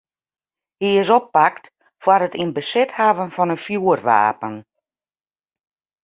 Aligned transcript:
Hy 0.81 0.89
is 1.01 1.09
oppakt 1.17 1.63
foar 2.01 2.21
it 2.27 2.37
yn 2.41 2.51
besit 2.55 2.91
hawwen 2.97 3.31
fan 3.35 3.53
in 3.55 3.63
fjoerwapen. 3.65 4.55